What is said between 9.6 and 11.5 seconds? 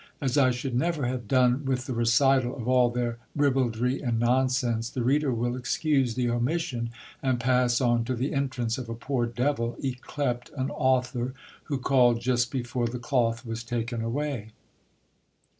yclept an author,